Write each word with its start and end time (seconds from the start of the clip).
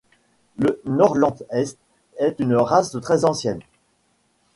Le 0.57 0.81
nordlandshest 0.85 1.77
est 2.17 2.39
une 2.39 2.55
race 2.55 2.97
très 3.03 3.23
ancienne. 3.23 3.59